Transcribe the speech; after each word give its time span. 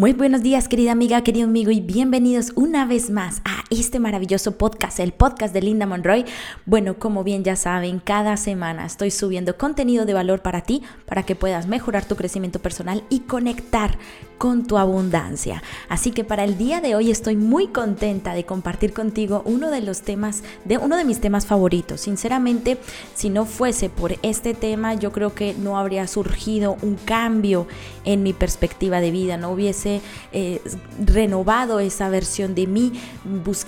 Muy 0.00 0.14
buenos 0.14 0.42
días, 0.42 0.66
querida 0.66 0.92
amiga, 0.92 1.22
querido 1.22 1.46
amigo, 1.46 1.70
y 1.70 1.82
bienvenidos 1.82 2.52
una 2.56 2.86
vez 2.86 3.10
más 3.10 3.42
este 3.78 4.00
maravilloso 4.00 4.58
podcast, 4.58 4.98
el 4.98 5.12
podcast 5.12 5.54
de 5.54 5.62
Linda 5.62 5.86
Monroy. 5.86 6.24
Bueno, 6.66 6.98
como 6.98 7.22
bien 7.22 7.44
ya 7.44 7.54
saben, 7.54 8.00
cada 8.00 8.36
semana 8.36 8.84
estoy 8.84 9.12
subiendo 9.12 9.56
contenido 9.56 10.06
de 10.06 10.14
valor 10.14 10.42
para 10.42 10.62
ti, 10.62 10.82
para 11.06 11.22
que 11.22 11.36
puedas 11.36 11.68
mejorar 11.68 12.04
tu 12.04 12.16
crecimiento 12.16 12.58
personal 12.58 13.04
y 13.10 13.20
conectar 13.20 13.96
con 14.38 14.66
tu 14.66 14.78
abundancia. 14.78 15.62
Así 15.88 16.12
que 16.12 16.24
para 16.24 16.44
el 16.44 16.56
día 16.56 16.80
de 16.80 16.96
hoy 16.96 17.10
estoy 17.10 17.36
muy 17.36 17.68
contenta 17.68 18.32
de 18.32 18.44
compartir 18.44 18.94
contigo 18.94 19.42
uno 19.44 19.70
de 19.70 19.82
los 19.82 20.00
temas, 20.00 20.42
de 20.64 20.78
uno 20.78 20.96
de 20.96 21.04
mis 21.04 21.20
temas 21.20 21.44
favoritos. 21.46 22.00
Sinceramente, 22.00 22.78
si 23.14 23.28
no 23.28 23.44
fuese 23.44 23.90
por 23.90 24.16
este 24.22 24.54
tema, 24.54 24.94
yo 24.94 25.12
creo 25.12 25.34
que 25.34 25.54
no 25.54 25.78
habría 25.78 26.06
surgido 26.06 26.76
un 26.80 26.96
cambio 26.96 27.66
en 28.06 28.22
mi 28.22 28.32
perspectiva 28.32 29.00
de 29.02 29.10
vida, 29.10 29.36
no 29.36 29.50
hubiese 29.50 30.00
eh, 30.32 30.62
renovado 31.04 31.78
esa 31.78 32.08
versión 32.08 32.54
de 32.54 32.66
mí 32.66 32.94
buscando 33.44 33.59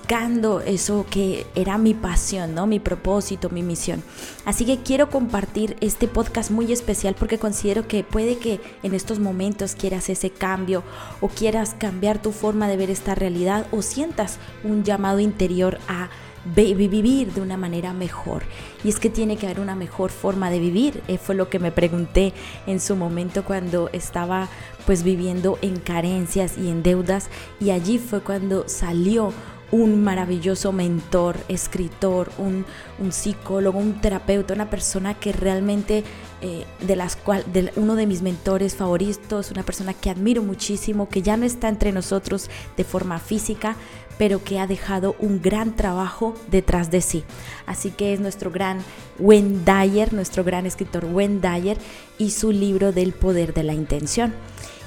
eso 0.66 1.06
que 1.08 1.46
era 1.54 1.78
mi 1.78 1.94
pasión, 1.94 2.54
¿no? 2.54 2.66
Mi 2.66 2.80
propósito, 2.80 3.48
mi 3.50 3.62
misión. 3.62 4.02
Así 4.44 4.64
que 4.66 4.78
quiero 4.78 5.08
compartir 5.08 5.76
este 5.80 6.06
podcast 6.06 6.50
muy 6.50 6.70
especial 6.70 7.14
porque 7.18 7.38
considero 7.38 7.88
que 7.88 8.04
puede 8.04 8.36
que 8.36 8.60
en 8.82 8.94
estos 8.94 9.18
momentos 9.18 9.74
quieras 9.74 10.10
ese 10.10 10.30
cambio 10.30 10.82
o 11.20 11.28
quieras 11.28 11.74
cambiar 11.78 12.20
tu 12.20 12.32
forma 12.32 12.68
de 12.68 12.76
ver 12.76 12.90
esta 12.90 13.14
realidad 13.14 13.66
o 13.70 13.82
sientas 13.82 14.38
un 14.64 14.84
llamado 14.84 15.20
interior 15.20 15.78
a 15.88 16.10
vivir 16.44 17.32
de 17.32 17.40
una 17.40 17.56
manera 17.56 17.92
mejor. 17.92 18.42
Y 18.84 18.88
es 18.88 18.98
que 18.98 19.10
tiene 19.10 19.36
que 19.36 19.46
haber 19.46 19.60
una 19.60 19.76
mejor 19.76 20.10
forma 20.10 20.50
de 20.50 20.58
vivir. 20.58 21.02
Eh, 21.08 21.18
fue 21.18 21.34
lo 21.34 21.48
que 21.48 21.58
me 21.58 21.72
pregunté 21.72 22.32
en 22.66 22.80
su 22.80 22.96
momento 22.96 23.44
cuando 23.44 23.88
estaba 23.92 24.48
pues 24.86 25.04
viviendo 25.04 25.58
en 25.62 25.78
carencias 25.78 26.58
y 26.58 26.68
en 26.68 26.82
deudas. 26.82 27.28
Y 27.60 27.70
allí 27.70 27.98
fue 27.98 28.20
cuando 28.20 28.68
salió 28.68 29.32
un 29.72 30.04
maravilloso 30.04 30.70
mentor, 30.70 31.38
escritor, 31.48 32.30
un, 32.38 32.64
psicólogo, 33.10 33.78
un 33.78 34.00
terapeuta, 34.00 34.54
una 34.54 34.70
persona 34.70 35.14
que 35.14 35.32
realmente, 35.32 36.04
eh, 36.42 36.66
de 36.80 36.94
las 36.94 37.16
cual, 37.16 37.44
de 37.52 37.72
uno 37.76 37.96
de 37.96 38.06
mis 38.06 38.22
mentores 38.22 38.76
favoritos, 38.76 39.50
una 39.50 39.64
persona 39.64 39.94
que 39.94 40.10
admiro 40.10 40.42
muchísimo, 40.42 41.08
que 41.08 41.22
ya 41.22 41.36
no 41.38 41.46
está 41.46 41.68
entre 41.68 41.90
nosotros 41.90 42.50
de 42.76 42.84
forma 42.84 43.18
física, 43.18 43.76
pero 44.22 44.44
que 44.44 44.60
ha 44.60 44.68
dejado 44.68 45.16
un 45.18 45.42
gran 45.42 45.74
trabajo 45.74 46.36
detrás 46.48 46.92
de 46.92 47.00
sí. 47.00 47.24
Así 47.66 47.90
que 47.90 48.12
es 48.12 48.20
nuestro 48.20 48.52
gran 48.52 48.78
Wayne 49.18 49.58
nuestro 50.12 50.44
gran 50.44 50.64
escritor 50.64 51.06
Wayne 51.06 51.76
y 52.18 52.30
su 52.30 52.52
libro 52.52 52.92
del 52.92 53.14
poder 53.14 53.52
de 53.52 53.64
la 53.64 53.74
intención. 53.74 54.32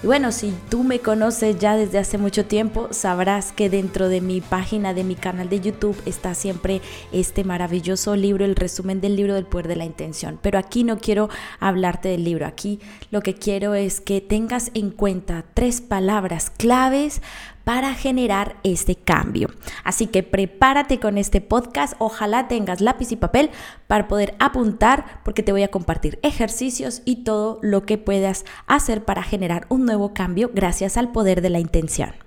Y 0.03 0.07
bueno, 0.07 0.31
si 0.31 0.53
tú 0.69 0.83
me 0.83 0.99
conoces 0.99 1.57
ya 1.59 1.75
desde 1.75 1.97
hace 1.97 2.17
mucho 2.17 2.45
tiempo, 2.45 2.89
sabrás 2.91 3.51
que 3.51 3.69
dentro 3.69 4.07
de 4.07 4.21
mi 4.21 4.39
página, 4.39 4.93
de 4.93 5.03
mi 5.03 5.15
canal 5.15 5.49
de 5.49 5.59
YouTube, 5.59 6.01
está 6.05 6.33
siempre 6.33 6.81
este 7.11 7.43
maravilloso 7.43 8.15
libro, 8.15 8.45
el 8.45 8.55
resumen 8.55 9.01
del 9.01 9.15
libro 9.15 9.33
del 9.33 9.45
poder 9.45 9.67
de 9.67 9.75
la 9.75 9.85
intención. 9.85 10.39
Pero 10.41 10.59
aquí 10.59 10.83
no 10.83 10.97
quiero 10.99 11.29
hablarte 11.59 12.07
del 12.07 12.23
libro, 12.23 12.45
aquí 12.45 12.79
lo 13.11 13.21
que 13.21 13.33
quiero 13.33 13.73
es 13.73 13.99
que 13.99 14.21
tengas 14.21 14.71
en 14.75 14.91
cuenta 14.91 15.43
tres 15.53 15.81
palabras 15.81 16.51
claves 16.51 17.21
para 17.65 17.93
generar 17.93 18.55
este 18.63 18.95
cambio. 18.95 19.49
Así 19.83 20.07
que 20.07 20.23
prepárate 20.23 21.01
con 21.01 21.17
este 21.17 21.41
podcast, 21.41 21.95
ojalá 21.99 22.47
tengas 22.47 22.79
lápiz 22.79 23.11
y 23.11 23.17
papel 23.17 23.49
para 23.87 24.07
poder 24.07 24.35
apuntar 24.39 25.19
porque 25.25 25.43
te 25.43 25.51
voy 25.51 25.63
a 25.63 25.71
compartir 25.71 26.19
ejercicios 26.21 27.01
y 27.03 27.25
todo 27.25 27.59
lo 27.61 27.85
que 27.85 27.97
puedas 27.97 28.45
hacer 28.67 29.03
para 29.03 29.23
generar 29.23 29.65
un 29.67 29.85
nuevo 29.85 30.13
cambio 30.13 30.51
gracias 30.53 30.95
al 30.95 31.11
poder 31.11 31.41
de 31.41 31.49
la 31.49 31.59
intención. 31.59 32.24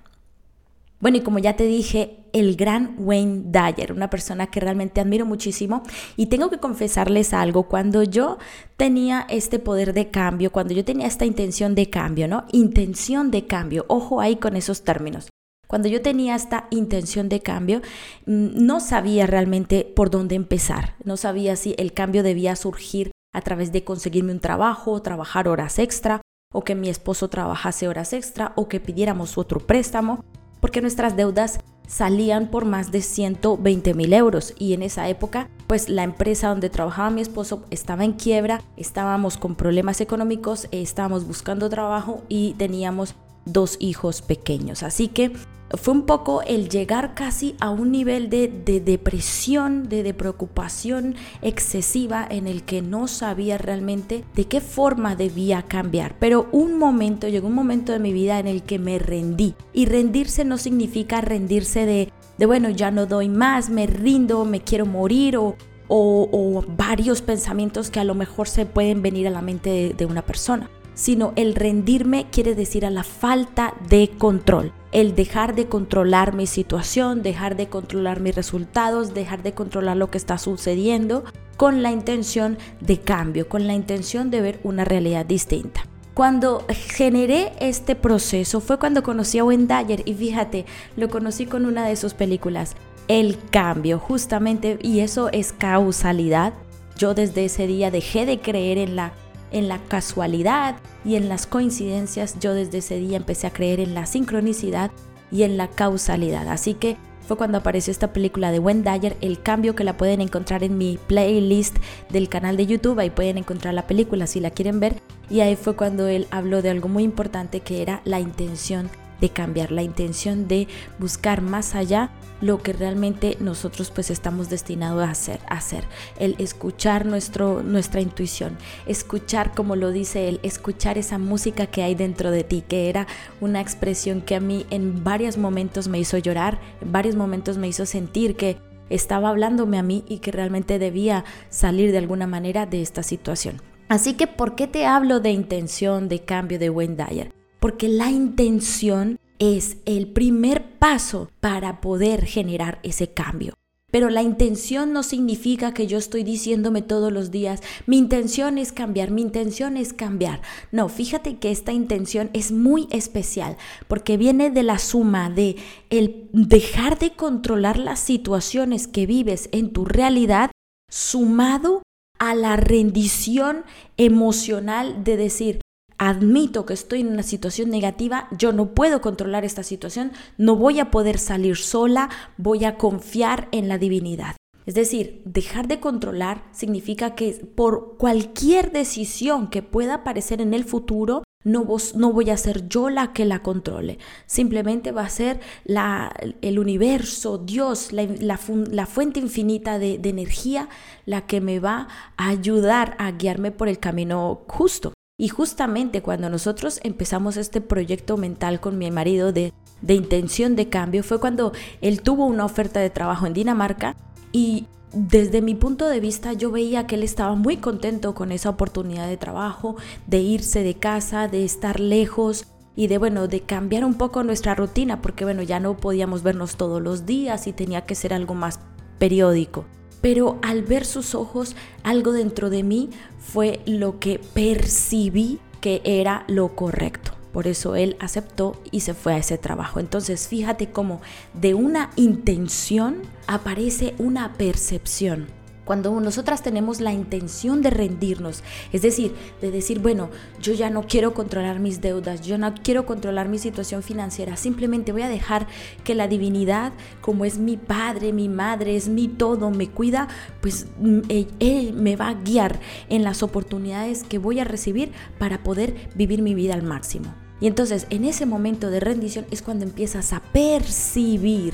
Bueno, 0.99 1.17
y 1.17 1.21
como 1.21 1.39
ya 1.39 1.55
te 1.55 1.65
dije, 1.65 2.17
el 2.33 2.55
gran 2.55 2.95
Wayne 2.97 3.43
Dyer, 3.45 3.93
una 3.93 4.09
persona 4.09 4.47
que 4.47 4.59
realmente 4.59 4.99
admiro 4.99 5.25
muchísimo. 5.25 5.83
Y 6.17 6.25
tengo 6.25 6.49
que 6.49 6.59
confesarles 6.59 7.33
algo, 7.33 7.63
cuando 7.63 8.03
yo 8.03 8.37
tenía 8.75 9.25
este 9.29 9.59
poder 9.59 9.93
de 9.93 10.09
cambio, 10.09 10.51
cuando 10.51 10.73
yo 10.73 10.83
tenía 10.83 11.07
esta 11.07 11.25
intención 11.25 11.73
de 11.73 11.89
cambio, 11.89 12.27
¿no? 12.27 12.45
Intención 12.51 13.31
de 13.31 13.45
cambio, 13.45 13.85
ojo 13.87 14.19
ahí 14.19 14.35
con 14.35 14.55
esos 14.55 14.83
términos. 14.83 15.29
Cuando 15.67 15.87
yo 15.87 16.01
tenía 16.01 16.35
esta 16.35 16.67
intención 16.71 17.29
de 17.29 17.41
cambio, 17.41 17.81
mm, 18.25 18.65
no 18.65 18.79
sabía 18.79 19.27
realmente 19.27 19.85
por 19.85 20.09
dónde 20.09 20.35
empezar, 20.35 20.95
no 21.03 21.15
sabía 21.15 21.55
si 21.55 21.75
el 21.77 21.93
cambio 21.93 22.23
debía 22.23 22.55
surgir 22.55 23.11
a 23.33 23.41
través 23.41 23.71
de 23.71 23.83
conseguirme 23.83 24.31
un 24.31 24.39
trabajo, 24.39 25.01
trabajar 25.01 25.47
horas 25.47 25.77
extra, 25.77 26.21
o 26.51 26.63
que 26.63 26.73
mi 26.73 26.89
esposo 26.89 27.29
trabajase 27.29 27.87
horas 27.87 28.13
extra, 28.13 28.53
o 28.55 28.67
que 28.67 28.79
pidiéramos 28.79 29.37
otro 29.37 29.59
préstamo, 29.59 30.25
porque 30.59 30.81
nuestras 30.81 31.15
deudas 31.15 31.59
salían 31.87 32.47
por 32.47 32.65
más 32.65 32.91
de 32.91 33.01
120 33.01 33.93
mil 33.95 34.13
euros 34.13 34.53
y 34.59 34.73
en 34.73 34.83
esa 34.83 35.09
época 35.09 35.49
pues 35.67 35.89
la 35.89 36.03
empresa 36.03 36.49
donde 36.49 36.69
trabajaba 36.69 37.09
mi 37.09 37.21
esposo 37.21 37.63
estaba 37.71 38.03
en 38.03 38.13
quiebra, 38.13 38.61
estábamos 38.77 39.37
con 39.37 39.55
problemas 39.55 39.99
económicos, 40.01 40.67
estábamos 40.71 41.25
buscando 41.25 41.69
trabajo 41.69 42.21
y 42.29 42.53
teníamos 42.53 43.15
dos 43.45 43.77
hijos 43.79 44.21
pequeños. 44.21 44.83
Así 44.83 45.07
que 45.07 45.31
fue 45.77 45.93
un 45.93 46.03
poco 46.03 46.41
el 46.43 46.69
llegar 46.69 47.13
casi 47.13 47.55
a 47.59 47.69
un 47.69 47.91
nivel 47.91 48.29
de, 48.29 48.47
depresión, 48.83 49.87
de, 49.87 50.03
de, 50.03 50.13
preocupación 50.13 51.15
excesiva 51.41 52.25
en 52.29 52.47
el 52.47 52.63
que 52.63 52.81
no 52.81 53.07
sabía 53.07 53.57
realmente 53.57 54.23
de 54.35 54.45
qué 54.45 54.61
forma 54.61 55.15
debía 55.15 55.63
cambiar. 55.63 56.15
Pero 56.19 56.47
un 56.51 56.77
momento, 56.77 57.27
llegó 57.27 57.47
un 57.47 57.53
momento 57.53 57.91
de 57.91 57.99
mi 57.99 58.13
vida 58.13 58.39
en 58.39 58.47
el 58.47 58.63
que 58.63 58.79
me 58.79 58.99
rendí. 58.99 59.55
Y 59.73 59.85
rendirse 59.85 60.45
no 60.45 60.57
significa 60.57 61.21
rendirse 61.21 61.85
de, 61.85 62.11
de 62.37 62.45
bueno, 62.45 62.69
ya 62.69 62.91
no 62.91 63.05
doy 63.05 63.29
más, 63.29 63.69
me 63.69 63.85
rindo, 63.85 64.45
me 64.45 64.61
quiero 64.61 64.85
morir 64.85 65.37
o, 65.37 65.55
o, 65.87 66.63
varios 66.77 67.21
pensamientos 67.21 67.89
que 67.89 67.99
a 67.99 68.03
lo 68.03 68.15
mejor 68.15 68.47
se 68.47 68.65
pueden 68.65 69.01
venir 69.01 69.27
a 69.27 69.31
la 69.31 69.41
mente 69.41 69.93
de 69.97 70.05
una 70.05 70.21
persona 70.21 70.69
sino 70.99 71.31
el 71.37 71.55
rendirme 71.55 72.25
quiere 72.29 72.55
decir 72.55 72.85
a 72.85 72.89
la 72.89 73.03
falta 73.03 73.73
de 73.87 74.09
control. 74.17 74.73
El 74.91 75.15
dejar 75.15 75.55
de 75.55 75.67
controlar 75.67 76.33
mi 76.33 76.45
situación, 76.45 77.23
dejar 77.23 77.55
de 77.55 77.69
controlar 77.69 78.19
mis 78.19 78.35
resultados, 78.35 79.13
dejar 79.13 79.41
de 79.41 79.53
controlar 79.53 79.95
lo 79.95 80.11
que 80.11 80.17
está 80.17 80.37
sucediendo 80.37 81.23
con 81.55 81.83
la 81.83 81.91
intención 81.91 82.57
de 82.81 82.99
cambio, 82.99 83.47
con 83.47 83.65
la 83.65 83.75
intención 83.75 84.29
de 84.29 84.41
ver 84.41 84.59
una 84.63 84.83
realidad 84.83 85.25
distinta. 85.25 85.85
Cuando 86.13 86.65
generé 86.69 87.53
este 87.61 87.95
proceso 87.95 88.59
fue 88.59 88.77
cuando 88.77 89.01
conocí 89.01 89.39
a 89.39 89.45
Wendayer 89.45 90.01
y 90.03 90.13
fíjate, 90.15 90.65
lo 90.97 91.07
conocí 91.07 91.45
con 91.45 91.65
una 91.65 91.87
de 91.87 91.95
sus 91.95 92.13
películas, 92.13 92.75
El 93.07 93.37
Cambio, 93.51 93.99
justamente, 93.99 94.77
y 94.81 94.99
eso 94.99 95.29
es 95.31 95.53
causalidad. 95.53 96.55
Yo 96.97 97.13
desde 97.13 97.45
ese 97.45 97.67
día 97.67 97.89
dejé 97.89 98.25
de 98.25 98.41
creer 98.41 98.77
en 98.77 98.97
la 98.97 99.13
en 99.51 99.67
la 99.67 99.79
casualidad 99.79 100.75
y 101.05 101.15
en 101.15 101.29
las 101.29 101.47
coincidencias, 101.47 102.39
yo 102.39 102.53
desde 102.53 102.79
ese 102.79 102.97
día 102.97 103.17
empecé 103.17 103.47
a 103.47 103.53
creer 103.53 103.79
en 103.79 103.93
la 103.93 104.05
sincronicidad 104.05 104.91
y 105.31 105.43
en 105.43 105.57
la 105.57 105.67
causalidad. 105.67 106.47
Así 106.47 106.73
que 106.73 106.97
fue 107.27 107.37
cuando 107.37 107.59
apareció 107.59 107.91
esta 107.91 108.11
película 108.11 108.51
de 108.51 108.57
Wendy 108.57 108.89
Dyer, 108.89 109.17
el 109.21 109.41
cambio 109.41 109.75
que 109.75 109.83
la 109.83 109.97
pueden 109.97 110.19
encontrar 110.19 110.63
en 110.63 110.77
mi 110.77 110.97
playlist 111.07 111.77
del 112.09 112.27
canal 112.27 112.57
de 112.57 112.65
YouTube, 112.65 112.99
ahí 112.99 113.11
pueden 113.11 113.37
encontrar 113.37 113.73
la 113.73 113.85
película 113.85 114.25
si 114.25 114.39
la 114.39 114.49
quieren 114.49 114.79
ver. 114.79 114.95
Y 115.29 115.41
ahí 115.41 115.55
fue 115.55 115.75
cuando 115.75 116.07
él 116.07 116.27
habló 116.31 116.63
de 116.63 116.71
algo 116.71 116.89
muy 116.89 117.03
importante 117.03 117.59
que 117.59 117.83
era 117.83 118.01
la 118.03 118.19
intención 118.19 118.89
de 119.21 119.29
cambiar, 119.29 119.71
la 119.71 119.83
intención 119.83 120.47
de 120.47 120.67
buscar 120.99 121.41
más 121.41 121.75
allá 121.75 122.11
lo 122.41 122.61
que 122.61 122.73
realmente 122.73 123.37
nosotros 123.39 123.91
pues 123.91 124.09
estamos 124.09 124.49
destinados 124.49 125.03
a 125.03 125.11
hacer, 125.11 125.39
hacer, 125.47 125.83
el 126.19 126.35
escuchar 126.39 127.05
nuestro, 127.05 127.63
nuestra 127.63 128.01
intuición, 128.01 128.57
escuchar 128.87 129.53
como 129.53 129.75
lo 129.75 129.91
dice 129.91 130.29
él, 130.29 130.39
escuchar 130.43 130.97
esa 130.97 131.17
música 131.17 131.67
que 131.67 131.83
hay 131.83 131.95
dentro 131.95 132.31
de 132.31 132.43
ti, 132.43 132.63
que 132.67 132.89
era 132.89 133.07
una 133.41 133.61
expresión 133.61 134.21
que 134.21 134.35
a 134.35 134.39
mí 134.39 134.65
en 134.69 135.03
varios 135.03 135.37
momentos 135.37 135.87
me 135.87 135.99
hizo 135.99 136.17
llorar, 136.17 136.59
en 136.81 136.91
varios 136.91 137.15
momentos 137.15 137.57
me 137.57 137.67
hizo 137.67 137.85
sentir 137.85 138.35
que 138.35 138.57
estaba 138.89 139.29
hablándome 139.29 139.77
a 139.77 139.83
mí 139.83 140.03
y 140.07 140.19
que 140.19 140.31
realmente 140.31 140.79
debía 140.79 141.25
salir 141.49 141.91
de 141.91 141.99
alguna 141.99 142.27
manera 142.27 142.65
de 142.65 142.81
esta 142.81 143.03
situación. 143.03 143.61
Así 143.87 144.13
que, 144.13 144.27
¿por 144.27 144.55
qué 144.55 144.67
te 144.67 144.85
hablo 144.85 145.19
de 145.19 145.31
intención 145.31 146.09
de 146.09 146.19
cambio 146.19 146.59
de 146.59 146.69
Wayne? 146.69 147.38
Porque 147.59 147.87
la 147.87 148.09
intención 148.09 149.19
es 149.39 149.77
el 149.85 150.07
primer 150.07 150.77
paso 150.77 151.29
para 151.39 151.81
poder 151.81 152.25
generar 152.25 152.79
ese 152.83 153.13
cambio. 153.13 153.53
Pero 153.91 154.09
la 154.09 154.21
intención 154.21 154.93
no 154.93 155.01
significa 155.01 155.73
que 155.73 155.87
yo 155.87 155.97
estoy 155.97 156.23
diciéndome 156.23 156.81
todos 156.81 157.11
los 157.11 157.31
días, 157.31 157.61
mi 157.87 157.97
intención 157.97 158.57
es 158.57 158.71
cambiar, 158.71 159.09
mi 159.09 159.21
intención 159.21 159.77
es 159.77 159.93
cambiar. 159.93 160.41
No, 160.71 160.89
fíjate 160.89 161.37
que 161.37 161.49
esta 161.49 161.71
intención 161.71 162.29
es 162.33 162.51
muy 162.51 162.87
especial 162.91 163.57
porque 163.87 164.17
viene 164.17 164.51
de 164.51 164.63
la 164.63 164.77
suma 164.77 165.29
de 165.29 165.55
el 165.89 166.29
dejar 166.33 166.99
de 166.99 167.15
controlar 167.15 167.79
las 167.79 167.99
situaciones 167.99 168.87
que 168.87 169.07
vives 169.07 169.49
en 169.51 169.73
tu 169.73 169.85
realidad 169.85 170.51
sumado 170.91 171.81
a 172.19 172.35
la 172.35 172.57
rendición 172.57 173.63
emocional 173.97 175.03
de 175.03 175.17
decir, 175.17 175.61
admito 175.99 176.65
que 176.65 176.73
estoy 176.73 177.01
en 177.01 177.09
una 177.09 177.23
situación 177.23 177.69
negativa, 177.69 178.27
yo 178.35 178.51
no 178.53 178.73
puedo 178.73 179.01
controlar 179.01 179.45
esta 179.45 179.63
situación, 179.63 180.11
no 180.37 180.55
voy 180.55 180.79
a 180.79 180.89
poder 180.89 181.19
salir 181.19 181.57
sola, 181.57 182.09
voy 182.37 182.65
a 182.65 182.77
confiar 182.77 183.49
en 183.51 183.67
la 183.67 183.77
divinidad. 183.77 184.35
Es 184.65 184.75
decir, 184.75 185.21
dejar 185.25 185.67
de 185.67 185.79
controlar 185.79 186.43
significa 186.51 187.15
que 187.15 187.33
por 187.55 187.97
cualquier 187.97 188.71
decisión 188.71 189.49
que 189.49 189.61
pueda 189.61 189.95
aparecer 189.95 190.41
en 190.41 190.53
el 190.53 190.63
futuro, 190.63 191.23
no, 191.43 191.63
voy 191.63 192.29
a 192.29 192.37
ser 192.37 192.67
yo 192.67 192.89
la 192.89 193.13
que 193.13 193.25
la 193.25 193.41
controle, 193.41 193.97
simplemente 194.25 194.91
va 194.91 195.03
a 195.03 195.09
ser 195.09 195.39
la, 195.63 196.13
el 196.41 196.59
universo, 196.59 197.37
Dios, 197.37 197.91
la, 197.93 198.07
la, 198.19 198.85
fuente 198.85 199.19
infinita 199.19 199.79
de, 199.79 199.97
de 199.97 200.09
energía 200.09 200.69
la 201.05 201.25
que 201.25 201.41
me 201.41 201.59
va 201.59 201.87
a 202.17 202.29
ayudar 202.29 202.95
a 202.99 203.11
guiarme 203.11 203.51
por 203.51 203.69
el 203.69 203.79
camino 203.79 204.41
justo. 204.47 204.93
Y 205.19 205.27
justamente 205.27 206.01
cuando 206.01 206.29
nosotros 206.29 206.79
empezamos 206.81 207.35
este 207.35 207.59
proyecto 207.59 208.15
mental 208.15 208.61
con 208.61 208.77
mi 208.77 208.89
marido 208.89 209.33
de, 209.33 209.51
de 209.81 209.93
intención 209.93 210.55
de 210.55 210.69
cambio, 210.69 211.03
fue 211.03 211.19
cuando 211.19 211.51
él 211.81 212.01
tuvo 212.01 212.25
una 212.25 212.45
oferta 212.45 212.79
de 212.79 212.89
trabajo 212.89 213.27
en 213.27 213.33
Dinamarca 213.33 213.97
y 214.31 214.67
desde 214.93 215.41
mi 215.41 215.55
punto 215.55 215.89
de 215.89 215.99
vista 215.99 216.31
yo 216.31 216.51
veía 216.51 216.87
que 216.87 216.95
él 216.95 217.03
estaba 217.03 217.35
muy 217.35 217.57
contento 217.57 218.15
con 218.15 218.31
esa 218.31 218.49
oportunidad 218.49 219.09
de 219.09 219.17
trabajo, 219.17 219.75
de 220.07 220.19
irse 220.19 220.63
de 220.63 220.75
casa, 220.75 221.27
de 221.27 221.43
estar 221.43 221.81
lejos 221.81 222.47
y 222.77 222.87
de 222.87 222.97
bueno, 222.97 223.27
de 223.27 223.41
cambiar 223.41 223.83
un 223.83 223.95
poco 223.95 224.23
nuestra 224.23 224.55
rutina 224.55 225.01
porque 225.01 225.25
bueno, 225.25 225.43
ya 225.43 225.59
no 225.59 225.75
podíamos 225.75 226.23
vernos 226.23 226.55
todos 226.55 226.81
los 226.81 227.05
días 227.05 227.45
y 227.45 227.51
tenía 227.51 227.81
que 227.81 227.95
ser 227.95 228.13
algo 228.13 228.35
más 228.35 228.61
periódico. 228.99 229.65
Pero 230.01 230.39
al 230.41 230.63
ver 230.63 230.85
sus 230.85 231.15
ojos, 231.15 231.55
algo 231.83 232.11
dentro 232.11 232.49
de 232.49 232.63
mí 232.63 232.89
fue 233.19 233.61
lo 233.65 233.99
que 233.99 234.19
percibí 234.33 235.39
que 235.61 235.81
era 235.83 236.23
lo 236.27 236.55
correcto. 236.55 237.11
Por 237.33 237.47
eso 237.47 237.75
él 237.75 237.95
aceptó 237.99 238.59
y 238.71 238.79
se 238.79 238.93
fue 238.93 239.13
a 239.13 239.17
ese 239.17 239.37
trabajo. 239.37 239.79
Entonces 239.79 240.27
fíjate 240.27 240.71
cómo 240.71 241.01
de 241.33 241.53
una 241.53 241.91
intención 241.95 243.01
aparece 243.27 243.93
una 243.99 244.33
percepción. 244.33 245.38
Cuando 245.69 245.99
nosotras 245.99 246.41
tenemos 246.41 246.81
la 246.81 246.93
intención 246.93 247.61
de 247.61 247.69
rendirnos, 247.69 248.41
es 248.73 248.81
decir, 248.81 249.13
de 249.39 249.51
decir, 249.51 249.77
bueno, 249.77 250.09
yo 250.41 250.51
ya 250.53 250.71
no 250.71 250.87
quiero 250.87 251.13
controlar 251.13 251.59
mis 251.59 251.79
deudas, 251.79 252.21
yo 252.21 252.39
no 252.39 252.55
quiero 252.55 252.87
controlar 252.87 253.29
mi 253.29 253.37
situación 253.37 253.83
financiera, 253.83 254.35
simplemente 254.35 254.93
voy 254.93 255.03
a 255.03 255.09
dejar 255.09 255.45
que 255.83 255.93
la 255.93 256.07
divinidad, 256.07 256.73
como 257.01 257.23
es 257.23 257.37
mi 257.37 257.55
padre, 257.55 258.13
mi 258.13 258.29
madre, 258.29 258.75
es 258.75 258.89
mi 258.89 259.09
todo, 259.09 259.51
me 259.51 259.69
cuida, 259.69 260.07
pues 260.41 260.65
mm, 260.79 261.01
él 261.37 261.73
me 261.73 261.95
va 261.95 262.07
a 262.07 262.13
guiar 262.15 262.59
en 262.89 263.03
las 263.03 263.21
oportunidades 263.21 264.01
que 264.01 264.17
voy 264.17 264.39
a 264.39 264.45
recibir 264.45 264.91
para 265.19 265.43
poder 265.43 265.75
vivir 265.93 266.23
mi 266.23 266.33
vida 266.33 266.55
al 266.55 266.63
máximo. 266.63 267.13
Y 267.41 267.45
entonces 267.45 267.85
en 267.91 268.05
ese 268.05 268.25
momento 268.25 268.71
de 268.71 268.79
rendición 268.79 269.27
es 269.29 269.43
cuando 269.43 269.65
empiezas 269.65 270.13
a 270.13 270.23
percibir 270.33 271.53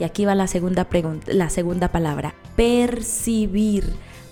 y 0.00 0.04
aquí 0.04 0.24
va 0.24 0.34
la 0.34 0.46
segunda 0.46 0.84
pregunta, 0.84 1.30
la 1.32 1.50
segunda 1.50 1.88
palabra, 1.88 2.34
percibir. 2.56 3.84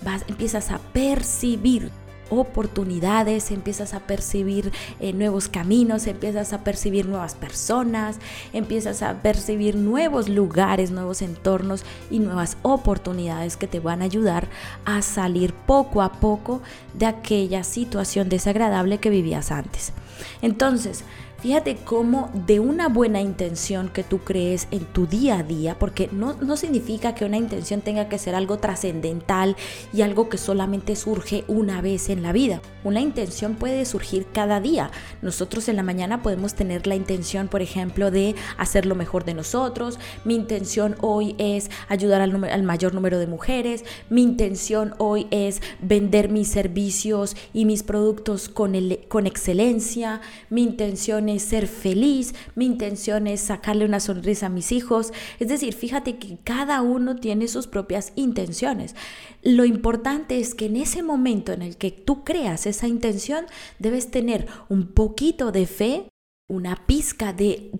Vas, 0.03 0.25
empiezas 0.27 0.71
a 0.71 0.79
percibir 0.79 1.91
oportunidades, 2.31 3.51
empiezas 3.51 3.93
a 3.93 3.99
percibir 3.99 4.71
eh, 4.99 5.13
nuevos 5.13 5.47
caminos, 5.47 6.07
empiezas 6.07 6.53
a 6.53 6.63
percibir 6.63 7.07
nuevas 7.07 7.35
personas, 7.35 8.17
empiezas 8.51 9.03
a 9.03 9.21
percibir 9.21 9.75
nuevos 9.75 10.27
lugares, 10.27 10.89
nuevos 10.89 11.21
entornos 11.21 11.83
y 12.09 12.17
nuevas 12.17 12.57
oportunidades 12.63 13.55
que 13.55 13.67
te 13.67 13.79
van 13.79 14.01
a 14.01 14.05
ayudar 14.05 14.47
a 14.85 15.03
salir 15.03 15.53
poco 15.53 16.01
a 16.01 16.13
poco 16.13 16.61
de 16.95 17.05
aquella 17.05 17.63
situación 17.63 18.27
desagradable 18.27 18.97
que 18.97 19.11
vivías 19.11 19.51
antes. 19.51 19.93
Entonces, 20.41 21.03
Fíjate 21.41 21.77
cómo 21.77 22.29
de 22.33 22.59
una 22.59 22.89
buena 22.89 23.21
intención 23.21 23.87
que 23.87 24.03
tú 24.03 24.19
crees 24.19 24.67
en 24.71 24.83
tu 24.83 25.07
día 25.07 25.39
a 25.39 25.43
día, 25.43 25.79
porque 25.79 26.09
no, 26.11 26.33
no 26.33 26.57
significa 26.57 27.15
que 27.15 27.23
una 27.23 27.37
intención 27.37 27.79
tenga 27.79 28.09
que 28.09 28.17
ser 28.17 28.35
algo 28.35 28.57
trascendental 28.57 29.55
y 29.93 30.01
algo 30.01 30.27
que 30.27 30.37
solamente 30.37 30.97
surge 30.97 31.45
una 31.47 31.79
vez 31.81 32.09
en 32.09 32.23
la 32.23 32.33
vida. 32.33 32.61
Una 32.83 32.99
intención 32.99 33.55
puede 33.55 33.85
surgir 33.85 34.25
cada 34.33 34.59
día. 34.59 34.91
Nosotros 35.21 35.69
en 35.69 35.77
la 35.77 35.83
mañana 35.83 36.21
podemos 36.21 36.55
tener 36.55 36.87
la 36.87 36.95
intención, 36.95 37.47
por 37.47 37.61
ejemplo, 37.61 38.11
de 38.11 38.35
hacer 38.57 38.85
lo 38.85 38.95
mejor 38.95 39.23
de 39.23 39.33
nosotros. 39.33 39.97
Mi 40.25 40.35
intención 40.35 40.97
hoy 40.99 41.35
es 41.37 41.71
ayudar 41.87 42.19
al, 42.19 42.63
mayor 42.63 42.93
número 42.93 43.17
de 43.17 43.27
mujeres. 43.27 43.85
Mi 44.09 44.23
intención 44.23 44.93
hoy 44.97 45.27
es 45.31 45.61
vender 45.81 46.27
mis 46.27 46.49
servicios 46.49 47.37
y 47.53 47.63
mis 47.63 47.83
productos 47.83 48.49
con, 48.49 48.75
con 49.07 49.25
excelencia. 49.25 50.19
Mi 50.49 50.63
intención 50.63 51.28
ser 51.37 51.67
feliz, 51.67 52.33
mi 52.55 52.65
intención 52.65 53.27
es 53.27 53.41
sacarle 53.41 53.85
una 53.85 53.99
sonrisa 53.99 54.47
a 54.47 54.49
mis 54.49 54.71
hijos. 54.71 55.13
Es 55.39 55.49
decir, 55.49 55.75
fíjate 55.75 56.17
que 56.17 56.39
cada 56.43 56.81
uno 56.81 57.15
tiene 57.15 57.47
sus 57.47 57.67
propias 57.67 58.13
intenciones. 58.15 58.95
Lo 59.43 59.65
importante 59.65 60.39
es 60.39 60.55
que 60.55 60.65
en 60.65 60.77
ese 60.77 61.03
momento 61.03 61.53
en 61.53 61.61
el 61.61 61.77
que 61.77 61.91
tú 61.91 62.23
creas 62.23 62.65
esa 62.65 62.87
intención, 62.87 63.45
debes 63.77 64.09
tener 64.09 64.47
un 64.69 64.87
poquito 64.87 65.51
de 65.51 65.67
fe, 65.67 66.09
una 66.47 66.87
pizca 66.87 67.31
de, 67.31 67.71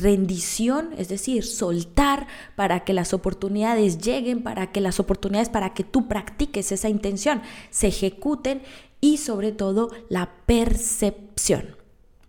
rendición, 0.00 0.90
es 0.96 1.08
decir, 1.08 1.44
soltar 1.44 2.28
para 2.54 2.84
que 2.84 2.92
las 2.92 3.12
oportunidades 3.12 3.98
lleguen, 3.98 4.44
para 4.44 4.70
que 4.70 4.80
las 4.80 5.00
oportunidades, 5.00 5.48
para 5.48 5.74
que 5.74 5.82
tú 5.82 6.06
practiques 6.06 6.70
esa 6.70 6.88
intención, 6.88 7.42
se 7.70 7.88
ejecuten 7.88 8.62
y 9.00 9.16
sobre 9.16 9.50
todo 9.50 9.90
la 10.08 10.30
percepción 10.46 11.81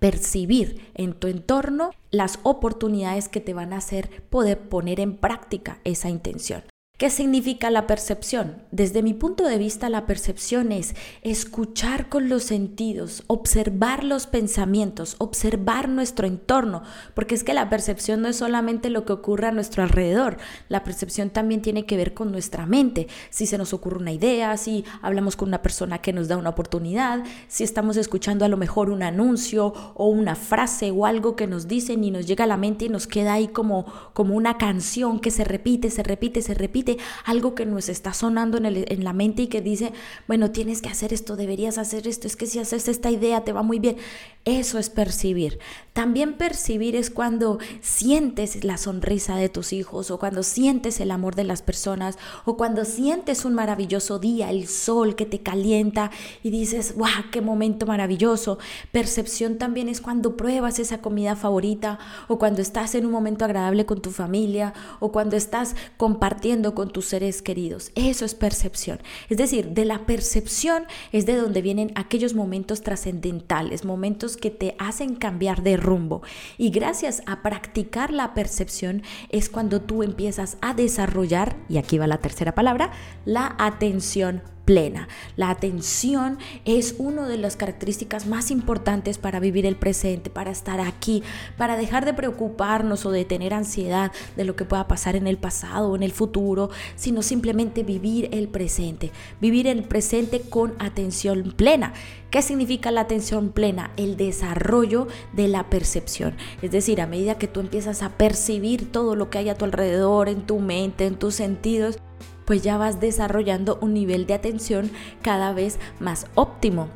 percibir 0.04 0.92
en 0.96 1.14
tu 1.14 1.28
entorno 1.28 1.92
las 2.12 2.38
oportunidades 2.44 3.30
que 3.30 3.40
te 3.40 3.54
van 3.54 3.72
a 3.72 3.78
hacer 3.78 4.10
poder 4.30 4.68
poner 4.68 5.00
en 5.00 5.16
práctica 5.16 5.80
esa 5.86 6.10
intención. 6.10 6.62
¿Qué 7.04 7.10
significa 7.10 7.70
la 7.70 7.86
percepción? 7.86 8.64
Desde 8.72 9.04
mi 9.04 9.14
punto 9.14 9.44
de 9.44 9.58
vista, 9.58 9.90
la 9.90 10.06
percepción 10.06 10.72
es 10.72 10.96
escuchar 11.22 12.08
con 12.08 12.30
los 12.30 12.44
sentidos, 12.44 13.26
observar 13.28 14.06
los 14.06 14.26
pensamientos, 14.26 15.18
observar 15.18 15.90
nuestro 15.90 16.28
entorno, 16.28 16.82
porque 17.14 17.36
es 17.36 17.44
que 17.44 17.54
la 17.54 17.68
percepción 17.68 18.22
no 18.22 18.30
es 18.30 18.38
solamente 18.38 18.90
lo 18.90 19.04
que 19.04 19.12
ocurre 19.12 19.48
a 19.48 19.52
nuestro 19.52 19.84
alrededor, 19.84 20.38
la 20.70 20.86
percepción 20.86 21.30
también 21.30 21.62
tiene 21.62 21.86
que 21.86 21.98
ver 21.98 22.14
con 22.14 22.32
nuestra 22.32 22.66
mente. 22.66 23.10
Si 23.32 23.48
se 23.48 23.58
nos 23.58 23.74
ocurre 23.74 23.98
una 23.98 24.14
idea, 24.14 24.56
si 24.56 24.86
hablamos 25.02 25.36
con 25.36 25.50
una 25.50 25.62
persona 25.62 25.98
que 25.98 26.14
nos 26.14 26.30
da 26.30 26.38
una 26.38 26.52
oportunidad, 26.52 27.26
si 27.50 27.66
estamos 27.66 27.98
escuchando 27.98 28.46
a 28.46 28.48
lo 28.48 28.56
mejor 28.56 28.90
un 28.90 29.04
anuncio 29.04 29.74
o 29.96 30.08
una 30.08 30.36
frase 30.36 30.92
o 30.92 31.06
algo 31.06 31.36
que 31.36 31.48
nos 31.48 31.68
dicen 31.68 32.02
y 32.06 32.12
nos 32.12 32.28
llega 32.28 32.46
a 32.46 32.48
la 32.48 32.56
mente 32.56 32.86
y 32.86 32.90
nos 32.90 33.08
queda 33.08 33.34
ahí 33.34 33.50
como, 33.50 33.88
como 34.14 34.36
una 34.36 34.58
canción 34.58 35.20
que 35.20 35.32
se 35.32 35.44
repite, 35.44 35.90
se 35.90 36.02
repite, 36.02 36.42
se 36.42 36.54
repite 36.54 36.93
algo 37.26 37.56
que 37.56 37.66
nos 37.66 37.90
está 37.90 38.14
sonando 38.14 38.58
en, 38.58 39.04
la 39.04 39.14
mente 39.14 39.44
y 39.44 39.48
que 39.48 39.62
dice, 39.62 39.94
bueno, 40.28 40.52
tienes 40.52 40.82
que 40.82 40.90
hacer 40.90 41.14
esto, 41.14 41.36
deberías 41.36 41.78
hacer 41.78 42.08
esto, 42.08 42.28
es 42.28 42.36
que 42.36 42.46
si 42.46 42.60
haces 42.60 42.88
esta 42.88 43.12
idea 43.12 43.44
te 43.44 43.52
va 43.52 43.64
muy 43.64 43.80
bien. 43.80 43.98
Eso 44.46 44.78
es 44.78 44.90
percibir. 44.90 45.60
También 45.94 46.34
percibir 46.34 46.98
es 46.98 47.10
cuando 47.10 47.60
sientes 47.80 48.66
la 48.66 48.78
sonrisa 48.78 49.38
de 49.38 49.48
tus 49.48 49.72
hijos 49.72 50.12
o 50.12 50.20
cuando 50.20 50.44
sientes 50.44 51.00
el 51.00 51.12
amor 51.12 51.36
de 51.36 51.46
las 51.46 51.62
personas 51.62 52.18
o 52.44 52.58
cuando 52.58 52.84
sientes 52.84 53.46
un 53.46 53.54
maravilloso 53.54 54.20
día, 54.20 54.50
el 54.50 54.68
sol 54.68 55.16
que 55.16 55.26
te 55.26 55.40
calienta 55.40 56.12
y 56.44 56.50
dices, 56.50 56.96
wow, 56.96 57.08
qué 57.32 57.40
momento 57.40 57.86
maravilloso. 57.86 58.58
Percepción 58.92 59.58
también 59.58 59.88
es 59.88 60.02
cuando 60.02 60.36
pruebas 60.36 60.80
esa 60.80 61.00
comida 61.00 61.38
favorita 61.38 62.00
o 62.28 62.38
cuando 62.38 62.62
estás 62.62 62.96
en 62.96 63.06
un 63.06 63.12
momento 63.12 63.46
agradable 63.46 63.86
con 63.86 64.02
tu 64.02 64.12
familia 64.12 64.74
o 65.00 65.12
cuando 65.12 65.38
estás 65.38 65.76
compartiendo 65.96 66.76
con 66.76 66.83
tus 66.90 67.06
seres 67.06 67.42
queridos. 67.42 67.92
Eso 67.96 68.26
es 68.26 68.36
percepción. 68.36 69.00
Es 69.30 69.38
decir, 69.38 69.70
de 69.70 69.86
la 69.86 70.06
percepción 70.06 70.86
es 71.12 71.26
de 71.26 71.36
donde 71.36 71.62
vienen 71.62 71.92
aquellos 71.96 72.34
momentos 72.34 72.82
trascendentales, 72.82 73.86
momentos 73.86 74.38
que 74.38 74.52
te 74.52 74.76
hacen 74.80 75.16
cambiar 75.16 75.64
de 75.64 75.78
rumbo. 75.78 76.22
Y 76.58 76.70
gracias 76.70 77.22
a 77.26 77.42
practicar 77.42 78.12
la 78.12 78.34
percepción 78.34 79.04
es 79.30 79.50
cuando 79.50 79.82
tú 79.82 80.04
empiezas 80.04 80.58
a 80.62 80.74
desarrollar, 80.74 81.58
y 81.70 81.78
aquí 81.78 81.98
va 81.98 82.08
la 82.08 82.20
tercera 82.20 82.56
palabra, 82.56 82.92
la 83.26 83.56
atención 83.60 84.42
plena. 84.66 85.08
La 85.36 85.50
atención 85.50 86.38
es 86.66 86.96
una 86.98 87.28
de 87.28 87.38
las 87.38 87.56
características 87.56 88.28
más 88.28 88.52
importantes 88.52 89.18
para 89.18 89.40
vivir 89.40 89.66
el 89.66 89.76
presente, 89.76 90.30
para 90.30 90.52
estar 90.52 90.80
aquí, 90.80 91.24
para 91.58 91.78
dejar 91.78 92.06
de 92.06 92.14
preocuparnos 92.14 93.06
o 93.06 93.12
de 93.12 93.26
tener 93.26 93.54
ansiedad 93.54 94.12
de 94.36 94.46
lo 94.46 94.56
que 94.56 94.66
pueda 94.66 94.88
pasar 94.88 95.16
en 95.16 95.28
el 95.28 95.38
pasado 95.38 95.90
o 95.90 95.96
en 95.96 96.04
el 96.04 96.12
futuro, 96.12 96.70
sino 96.96 97.22
simplemente 97.22 97.84
vivir 97.84 98.30
el 98.32 98.48
presente, 98.48 99.12
vivir 99.42 99.68
el 99.68 99.84
presente 99.84 100.42
con 100.42 100.74
atención 100.80 101.54
plena. 101.56 101.94
¿Qué 102.34 102.42
significa 102.42 102.90
la 102.90 103.02
atención 103.02 103.52
plena? 103.52 103.92
El 103.96 104.18
desarrollo 104.18 105.08
de 105.34 105.48
la 105.48 105.70
percepción. 105.70 106.36
Es 106.64 106.72
decir, 106.72 107.00
a 107.00 107.06
medida 107.06 107.38
que 107.38 107.48
tú 107.48 107.60
empiezas 107.60 108.02
a 108.02 108.10
percibir 108.10 108.92
todo 108.92 109.16
lo 109.16 109.30
que 109.30 109.38
hay 109.38 109.50
a 109.50 109.56
tu 109.56 109.66
alrededor, 109.66 110.30
en 110.30 110.42
tu 110.48 110.58
mente, 110.58 111.06
en 111.06 111.16
tus 111.16 111.36
sentidos, 111.36 112.00
pues 112.46 112.62
ya 112.62 112.78
vas 112.78 113.00
desarrollando 113.00 113.78
un 113.82 113.94
nivel 113.94 114.26
de 114.26 114.34
atención 114.34 114.92
cada 115.22 115.54
vez 115.54 115.80
más 116.00 116.28
óptimo. 116.36 116.90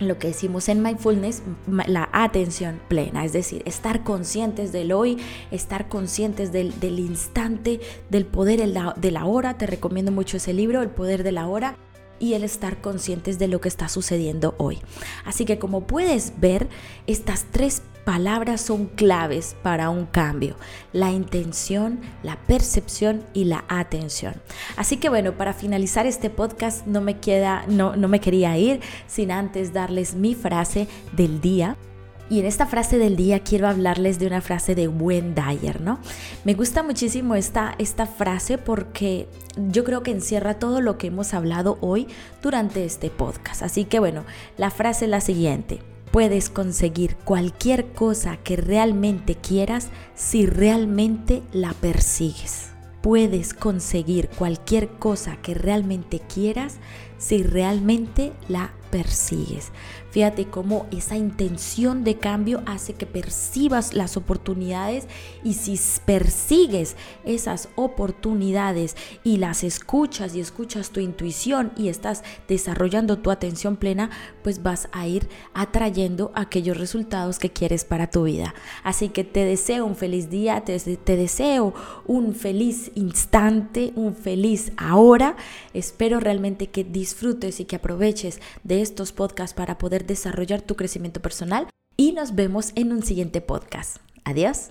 lo 0.00 0.18
que 0.18 0.28
decimos 0.28 0.68
en 0.68 0.82
mindfulness, 0.82 1.42
la 1.68 2.08
atención 2.12 2.80
plena, 2.88 3.24
es 3.24 3.32
decir, 3.32 3.62
estar 3.66 4.02
conscientes 4.02 4.72
del 4.72 4.90
hoy, 4.90 5.18
estar 5.52 5.88
conscientes 5.88 6.50
del, 6.50 6.72
instante, 6.98 7.78
del 8.10 8.26
poder 8.26 8.66
de 8.96 9.10
la 9.12 9.24
hora. 9.26 9.58
Te 9.58 9.66
recomiendo 9.66 10.10
mucho 10.10 10.38
ese 10.38 10.54
libro, 10.54 10.82
El 10.82 10.90
poder 10.90 11.22
de 11.22 11.30
la 11.30 11.46
hora 11.46 11.76
y 12.22 12.34
el 12.34 12.44
estar 12.44 12.80
conscientes 12.80 13.38
de 13.40 13.48
lo 13.48 13.60
que 13.60 13.68
está 13.68 13.88
sucediendo 13.88 14.54
hoy. 14.56 14.78
Así 15.24 15.44
que 15.44 15.58
como 15.58 15.88
puedes 15.88 16.32
ver, 16.40 16.68
estas 17.08 17.46
tres 17.50 17.82
palabras 18.04 18.60
son 18.60 18.86
claves 18.86 19.56
para 19.62 19.90
un 19.90 20.06
cambio, 20.06 20.56
la 20.92 21.10
intención, 21.10 22.00
la 22.22 22.36
percepción 22.36 23.22
y 23.32 23.44
la 23.44 23.64
atención. 23.68 24.34
Así 24.76 24.96
que 24.96 25.08
bueno, 25.08 25.32
para 25.32 25.52
finalizar 25.52 26.06
este 26.06 26.30
podcast 26.30 26.86
no 26.86 27.00
me 27.00 27.18
queda 27.18 27.64
no 27.68 27.96
no 27.96 28.08
me 28.08 28.20
quería 28.20 28.56
ir 28.58 28.80
sin 29.06 29.30
antes 29.30 29.72
darles 29.72 30.14
mi 30.14 30.34
frase 30.34 30.88
del 31.12 31.40
día. 31.40 31.76
Y 32.30 32.40
en 32.40 32.46
esta 32.46 32.64
frase 32.64 32.96
del 32.96 33.14
día 33.14 33.40
quiero 33.40 33.68
hablarles 33.68 34.18
de 34.18 34.26
una 34.26 34.40
frase 34.40 34.74
de 34.74 34.88
Wayne 34.88 35.34
Dyer, 35.34 35.82
¿no? 35.82 35.98
Me 36.44 36.54
gusta 36.54 36.82
muchísimo 36.82 37.34
esta, 37.34 37.74
esta 37.76 38.06
frase 38.06 38.56
porque 38.56 39.28
yo 39.56 39.84
creo 39.84 40.02
que 40.02 40.12
encierra 40.12 40.54
todo 40.54 40.80
lo 40.80 40.96
que 40.96 41.08
hemos 41.08 41.34
hablado 41.34 41.76
hoy 41.82 42.06
durante 42.42 42.86
este 42.86 43.10
podcast. 43.10 43.62
Así 43.62 43.84
que 43.84 43.98
bueno, 43.98 44.24
la 44.56 44.70
frase 44.70 45.04
es 45.04 45.10
la 45.10 45.20
siguiente. 45.20 45.91
Puedes 46.12 46.50
conseguir 46.50 47.16
cualquier 47.24 47.86
cosa 47.94 48.36
que 48.36 48.56
realmente 48.56 49.34
quieras 49.34 49.88
si 50.14 50.44
realmente 50.44 51.42
la 51.52 51.72
persigues. 51.72 52.68
Puedes 53.00 53.54
conseguir 53.54 54.28
cualquier 54.28 54.88
cosa 54.90 55.38
que 55.38 55.54
realmente 55.54 56.20
quieras 56.20 56.76
si 57.22 57.44
realmente 57.44 58.32
la 58.48 58.72
persigues. 58.90 59.72
Fíjate 60.10 60.44
cómo 60.44 60.86
esa 60.90 61.16
intención 61.16 62.04
de 62.04 62.18
cambio 62.18 62.62
hace 62.66 62.92
que 62.92 63.06
percibas 63.06 63.94
las 63.94 64.18
oportunidades 64.18 65.08
y 65.42 65.54
si 65.54 65.80
persigues 66.04 66.96
esas 67.24 67.70
oportunidades 67.76 68.94
y 69.24 69.38
las 69.38 69.64
escuchas 69.64 70.34
y 70.34 70.40
escuchas 70.40 70.90
tu 70.90 71.00
intuición 71.00 71.72
y 71.78 71.88
estás 71.88 72.22
desarrollando 72.46 73.16
tu 73.20 73.30
atención 73.30 73.76
plena, 73.76 74.10
pues 74.42 74.62
vas 74.62 74.90
a 74.92 75.06
ir 75.06 75.30
atrayendo 75.54 76.30
aquellos 76.34 76.76
resultados 76.76 77.38
que 77.38 77.50
quieres 77.50 77.86
para 77.86 78.10
tu 78.10 78.24
vida. 78.24 78.54
Así 78.84 79.08
que 79.08 79.24
te 79.24 79.46
deseo 79.46 79.86
un 79.86 79.96
feliz 79.96 80.28
día, 80.28 80.62
te, 80.66 80.78
deseo 81.16 81.72
un 82.04 82.34
feliz 82.34 82.92
instante, 82.94 83.94
un 83.96 84.14
feliz 84.14 84.72
ahora. 84.76 85.36
Espero 85.72 86.20
realmente 86.20 86.66
que 86.66 86.84
disfrutes 87.12 87.60
y 87.60 87.64
que 87.66 87.76
aproveches 87.76 88.40
de 88.64 88.80
estos 88.80 89.12
podcasts 89.12 89.54
para 89.54 89.78
poder 89.78 90.06
desarrollar 90.06 90.62
tu 90.62 90.76
crecimiento 90.76 91.20
personal 91.20 91.68
y 91.96 92.12
nos 92.12 92.34
vemos 92.34 92.72
en 92.74 92.92
un 92.92 93.02
siguiente 93.02 93.40
podcast. 93.40 93.98
Adiós. 94.24 94.70